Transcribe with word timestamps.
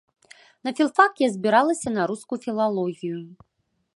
На 0.67 0.71
філфак 0.79 1.13
я 1.25 1.29
збіралася 1.35 1.89
на 1.97 2.07
рускую 2.13 2.41
філалогію. 2.47 3.17